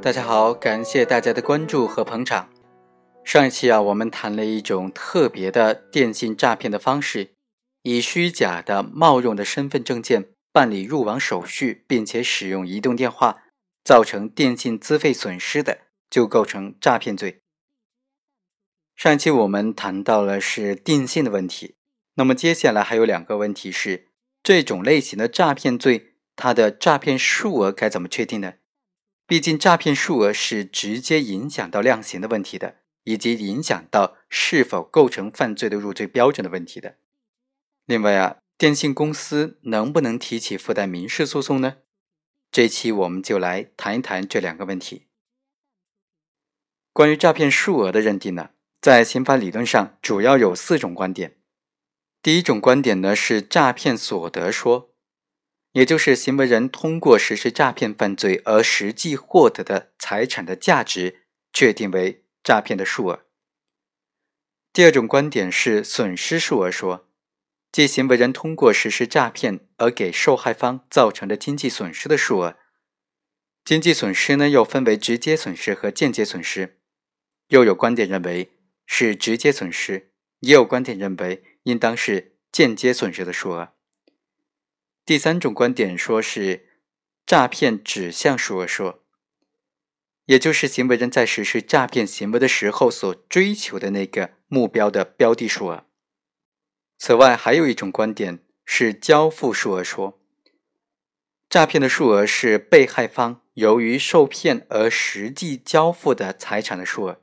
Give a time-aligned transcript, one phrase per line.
[0.00, 2.48] 大家好，感谢大家的关注和捧场。
[3.24, 7.32] 上一期啊，我们谈了一种特别的电信诈骗的方式，
[7.82, 13.42] 以虚假的冒用的身份证件办理入网手续，并且使用移动电话，
[13.82, 17.40] 造成电信资费损失的，就构成诈骗罪。
[18.94, 21.74] 上一期我们谈到了是电信的问题，
[22.14, 24.06] 那么接下来还有两个问题是
[24.44, 28.54] 这种类型的诈骗罪，它的诈骗数额该怎么确定呢？
[29.28, 36.96] 毕竟诈骗数额是直接影响到量刑的问题的，以及影响到是否构成犯罪的入罪标准的问题的。
[37.84, 41.76] 另外啊，电信公司能不能提起附带民事诉讼呢？
[42.50, 45.08] 这期我们就来谈一谈这两个问题。
[46.94, 48.48] 关于诈骗数额的认定呢？
[48.80, 51.36] 在刑法理论上，主要有四种观点。
[52.22, 54.87] 第一种观点呢是诈骗所得说，
[55.72, 63.24] 也就是行为人通过实施诈骗犯罪而实际获得的财产的价值，确定为诈骗的数额。
[64.72, 67.08] 第二种观点是损失数额说，
[67.72, 72.56] 即行为人通过实施诈骗而给受害方造成的经济损失的数额。
[73.64, 76.78] 经济损失呢又分为直接损失和间接损失，
[77.48, 78.52] 又有观点认为。
[78.90, 83.74] 是直接损失，也有观点认为应当是间接损失的数额。
[85.08, 86.68] 第三种观点说是
[87.24, 89.02] 诈骗指向数额说，
[90.26, 95.86] 也就是行为人在实施诈骗行为的时候所追求的那个目标的标的数额。
[96.98, 100.20] 此外，还有一种观点是交付数额说，
[101.48, 107.22] 诈骗的数额是被害方由于受骗而实际交付的财产的数额。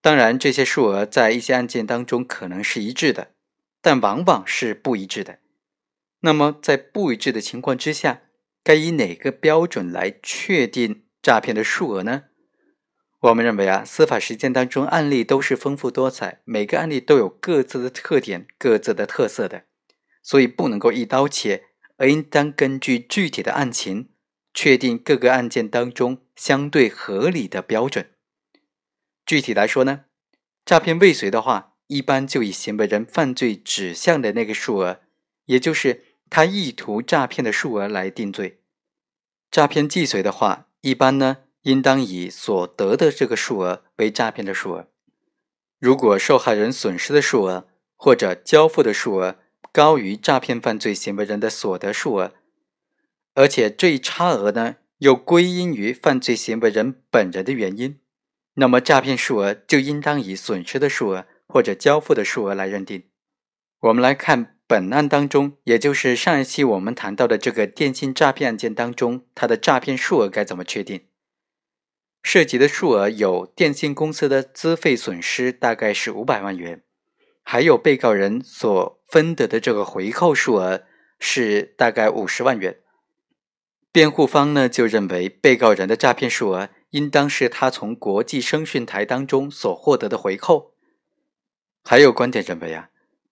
[0.00, 3.34] 当然，这些数额在一些案件当中可能是一致的，
[3.82, 5.40] 但往往是不一致的。
[6.20, 8.22] 那么，在不一致的情况之下，
[8.62, 12.24] 该以哪个标准来确定诈骗的数额呢？
[13.20, 19.64] 我们认为啊，司法实践当中案例都是丰富多彩，每个案例都有各自的特点、各自的特色的，
[20.22, 21.64] 所以不能够一刀切，
[21.96, 24.10] 而应当根据具体的案情，
[24.54, 28.10] 确定各个案件当中相对合理的标准。
[29.26, 30.04] 具体来说呢，
[30.64, 35.00] 诈骗未遂的话，一般就以行为人犯罪指向的那个数额，
[35.44, 38.58] 也就是他意图诈骗的数额来定罪；
[39.50, 44.86] 诈骗既遂的话，一般呢，应当以所得的这个数额为诈骗的数额。
[45.80, 49.36] 如果受害人损失的数额或者交付的数额
[49.72, 52.32] 高于诈骗犯罪行为人的所得数额，
[53.34, 57.98] 而且这一差额呢，又归因于犯罪行为人本人的原因。
[58.54, 63.04] 那么诈骗数额就应当以损失的数额或者交付的数额来认定。
[63.80, 71.06] 我们来看本案当中，也就是上一期我们谈到的这个电信诈骗案件当中，它的诈骗数额该怎么确定？
[72.22, 76.84] 涉及的数额有电信公司的资费损失大概是五百万元，
[77.42, 80.84] 还有被告人所分得的这个回扣数额
[81.18, 82.78] 是大概五十万元。
[83.90, 86.68] 辩护方呢就认为被告人的诈骗数额。
[86.90, 90.74] 应当是他从国际声讯台当中所获得的回扣。
[91.84, 92.89] 还有观点认为啊，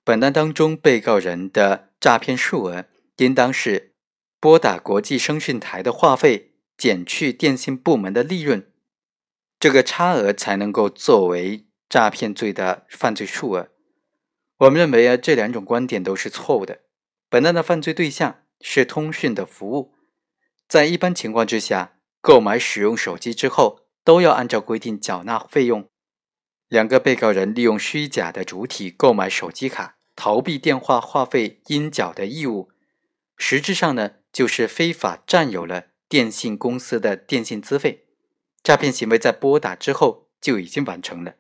[0.09, 2.87] 本案当中被告人的诈骗数额
[3.19, 3.93] 应当是
[4.41, 8.73] 拨打国际声讯台的话费减去电信部门的利润，
[9.61, 13.69] 这个差额才能够作为诈骗罪的犯罪数额。
[14.61, 16.81] 我们认为啊，这两种观点都是错误的。
[17.29, 19.93] 本案的犯罪对象是通讯的服务，
[20.67, 21.97] 在一般情况之下。
[22.23, 25.87] 购买使用手机之后，都要按照规定缴纳费用。
[26.69, 32.73] 两个被告人利用虚假的主体购买手机卡，逃避电话话费应缴的义务，
[33.37, 38.07] 实质上呢，就是非法占有了电信公司的电信资费。
[38.65, 41.37] 诈骗行为在拨打之后就已经完成了，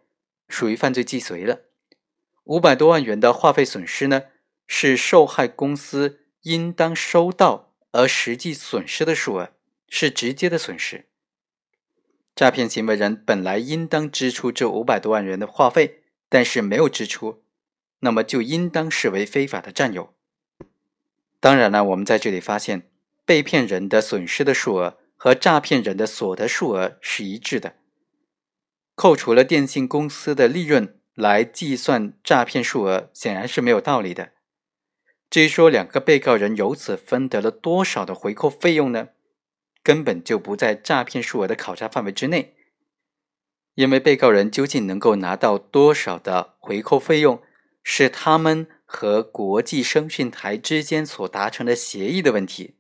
[0.49, 1.63] 属于犯罪既遂了。
[2.45, 4.27] 五百多万元的话费损失呢，
[4.69, 9.51] 是受害公司应当收到而实际损失的数额。
[9.91, 11.07] 是直接的损失。
[12.37, 17.43] 诈骗行为人本来应当支出这五百多万元的话费，但是没有支出，
[18.01, 20.15] 那么就应当视为非法的占有。
[21.41, 22.91] 当然了，我们在这里发现，
[23.25, 27.75] 被骗人的损失的数额和诈骗人的所得数额是一致的。
[28.95, 34.33] 扣除了电信公司的利润来计算诈骗数额，显然是没有道理的。
[35.31, 39.11] 至于说两个被告人由此分得了多少的回扣费用呢？
[39.85, 42.57] 根本就不在诈骗数额的考察范围之内，
[43.75, 47.41] 因为被告人究竟能够拿到多少的回扣费用，
[47.83, 52.77] 是他们和国际声讯台之间所达成的协议的问题。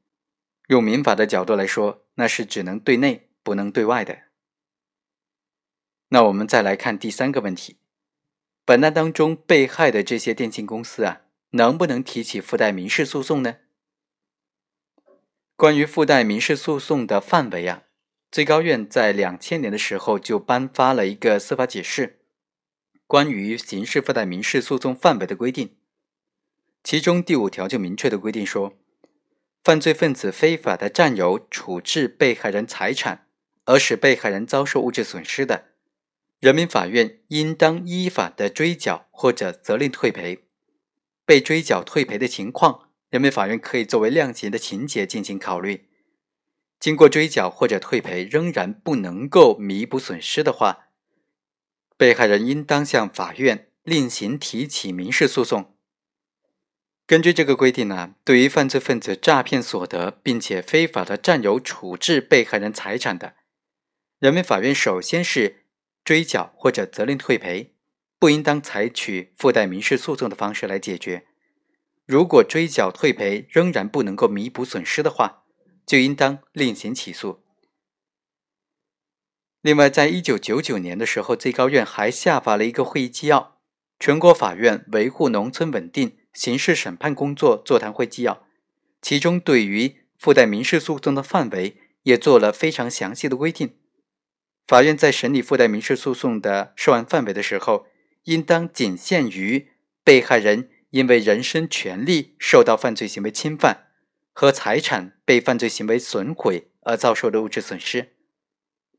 [0.69, 4.19] 用民法的角度来说，那是只能对内不能对外的。
[6.11, 7.79] 那我们再来看第三个问题：
[8.65, 13.56] 本案当中被害的这些电信公司啊，能不能提起附带民事诉讼呢？
[15.56, 17.85] 关于附带民事诉讼的范围啊，
[18.31, 22.18] 最高院在两千年的时候就颁发了一个司法解释，
[23.08, 25.75] 关于刑事附带民事诉讼范围的规定，
[26.84, 28.75] 其中第五条就明确的规定说。
[29.64, 33.26] 犯罪分子非法的占有、处置被害人财产，
[33.64, 35.69] 而使被害人遭受物质损失的，
[36.38, 40.44] 人民法院应当依法的追缴或者责令退赔。
[41.25, 45.88] 被追缴退赔的情况，人民法院可以作为量刑的情节进行考虑。
[46.78, 50.88] 经过追缴或者退赔仍然不能够弥补损失的话，
[51.99, 55.75] 被害人应当向法院另行提起民事诉讼。
[57.06, 63.35] 根据这个规定呢，对于犯罪分子诈骗所得并且非法的占有、处置被害人财产的，
[64.19, 65.65] 人民法院首先是
[66.05, 67.75] 追缴或者责令退赔，
[68.19, 71.27] 不应当采取附带民事诉讼的方式来解决。
[72.06, 75.45] 如果追缴退赔仍然不能够弥补损失的话，
[75.85, 77.43] 就应当另行起诉。
[79.69, 83.38] 另外，在一九九九年的时候，最高院还下发了一个会议纪要，
[84.00, 86.09] 《全国法院维护农村稳定》。
[86.32, 88.47] 刑事审判工作座谈会纪要，
[89.03, 93.75] 其中对于附带民事诉讼的范围也做了非常详细的规定。
[94.67, 97.85] 法院在审理附带民事诉讼的涉案范围的时候，
[98.25, 99.69] 应当仅限于
[100.03, 103.88] 被害人因为人身权利受到犯罪行为侵犯
[104.32, 108.14] 和财产被犯罪行为损毁而遭受的物质损失，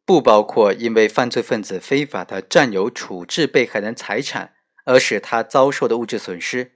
[0.10, 6.72] 不包括因为犯罪分子非法的占有、处置被害人财产而使他遭受的物质损失。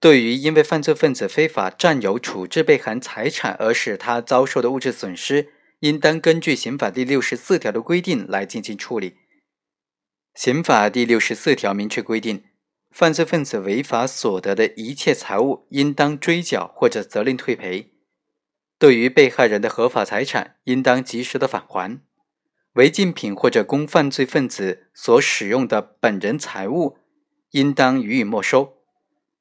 [0.00, 9.16] 对于因为犯罪分子非法占有、处置被害人财产而使他遭受的物质损失，应当根据刑法第六十四条的规定来进行处理。
[10.34, 12.44] 刑法第六十四条明确规定，
[12.90, 17.92] 犯罪分子违法所得的一切财物，应当追缴或者责令退赔。
[18.78, 22.00] 对于被害人的合法财产，应当及时的返还。
[22.74, 26.96] 违禁品或者供犯罪分子所使用的本人财物，
[27.50, 28.78] 应当予以没收。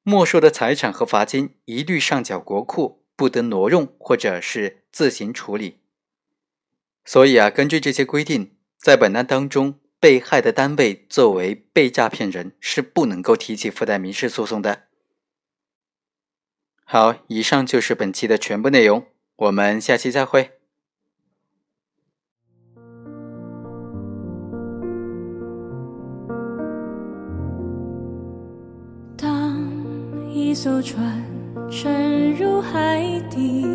[0.03, 5.79] 没收的财产和罚金一律上缴国库，不得挪用或者是自行处理。
[7.05, 14.83] 所以啊，根据这些规定，在本案当中，被害的单位作为被诈骗人是不能够提起附带民事诉讼的。
[16.83, 19.05] 好，以上就是本期的全部内容，
[19.35, 20.60] 我们下期再会。
[30.51, 31.23] 一艘船
[31.69, 32.99] 沉入海
[33.29, 33.65] 底，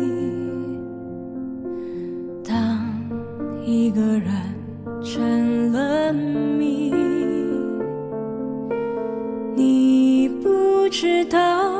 [2.43, 2.79] 当
[3.65, 4.29] 一个人
[5.03, 6.93] 成了谜，
[9.55, 11.73] 你不知道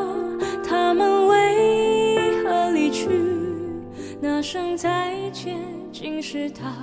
[0.68, 3.08] 他们为何离去，
[4.20, 5.60] 那声再见
[5.94, 6.74] 竟是他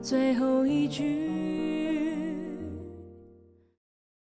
[0.00, 1.37] 最后一句。